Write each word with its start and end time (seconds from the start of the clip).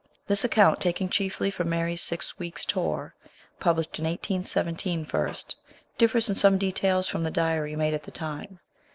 This 0.25 0.43
account, 0.43 0.81
taken 0.81 1.09
chiefly 1.09 1.51
from 1.51 1.69
Mary's 1.69 2.01
Six 2.01 2.39
Weeks' 2.39 2.65
Tour, 2.65 3.13
published 3.59 3.99
in 3.99 4.05
1817 4.05 5.05
first, 5.05 5.57
differs 5.99 6.27
in 6.27 6.33
some 6.33 6.57
details 6.57 7.07
from 7.07 7.21
the 7.21 7.29
diary 7.29 7.75
made 7.75 7.93
at 7.93 8.01
the 8.01 8.09
time. 8.09 8.57